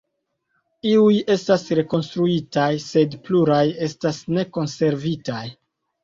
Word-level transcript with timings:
Iuj 0.91 1.17
estas 1.33 1.65
rekonstruitaj, 1.79 2.69
sed 2.83 3.17
pluraj 3.27 3.59
estas 3.89 4.23
ne 4.39 4.47
konservitaj. 4.57 5.43